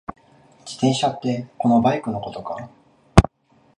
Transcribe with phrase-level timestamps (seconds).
[0.61, 2.71] 自転車ってこのバイクのことか？